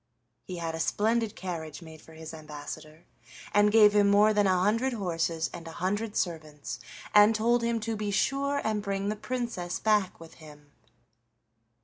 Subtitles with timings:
[0.45, 3.05] He had a splendid carriage made for his ambassador,
[3.53, 6.79] and gave him more than a hundred horses and a hundred servants,
[7.13, 10.71] and told him to be sure and bring the Princess back with him.